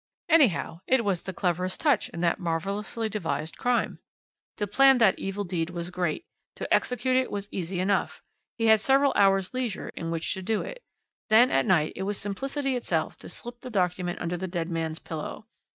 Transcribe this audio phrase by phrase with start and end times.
[0.29, 3.99] "Anyhow, it was the cleverest touch in that marvellously devised crime.
[4.57, 8.23] To plan that evil deed was great, to execute it was easy enough.
[8.57, 10.81] He had several hours' leisure in which to do it.
[11.29, 14.97] Then at night it was simplicity itself to slip the document under the dead man's
[14.97, 15.45] pillow.